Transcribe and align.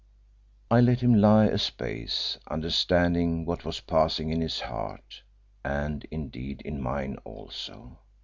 I 0.71 0.79
let 0.81 1.01
him 1.01 1.13
lie 1.13 1.45
a 1.45 1.59
space, 1.59 2.39
understanding 2.47 3.45
what 3.45 3.63
was 3.63 3.81
passing 3.81 4.31
in 4.31 4.41
his 4.41 4.61
heart, 4.61 5.21
and 5.63 6.07
indeed 6.09 6.63
in 6.65 6.81
mine 6.81 7.19
also. 7.23 7.99